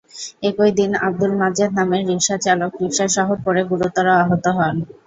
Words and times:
একই 0.43 0.71
দিন 0.79 0.91
আবদুল 1.01 1.31
মাজেদ 1.41 1.71
নামের 1.77 2.01
রিকশাচালক 2.09 2.71
রিকশাসহ 2.81 3.27
পড়ে 3.43 3.61
গুরুতর 3.69 4.05
আহত 4.17 4.45
হন। 4.57 4.75